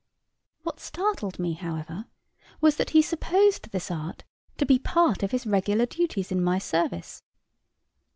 [0.63, 2.05] What startled me, however,
[2.59, 4.23] was, that he supposed this art
[4.57, 7.21] to be part of his regular duties in my service.